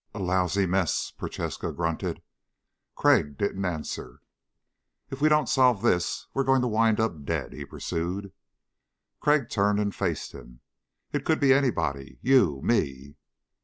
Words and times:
"A 0.15 0.19
lousy 0.19 0.65
mess," 0.65 1.11
Prochaska 1.11 1.71
grunted. 1.71 2.23
Crag 2.95 3.37
didn't 3.37 3.65
answer. 3.65 4.19
"If 5.11 5.21
we 5.21 5.29
don't 5.29 5.45
solve 5.47 5.83
this, 5.83 6.25
we're 6.33 6.43
going 6.43 6.61
to 6.63 6.67
wind 6.67 6.99
up 6.99 7.23
dead," 7.23 7.53
he 7.53 7.65
pursued. 7.65 8.33
Crag 9.19 9.47
turned 9.51 9.79
and 9.79 9.93
faced 9.93 10.31
him. 10.31 10.61
"It 11.13 11.23
could 11.23 11.39
be 11.39 11.53
anybody. 11.53 12.17
You... 12.23 12.61
me." 12.63 13.17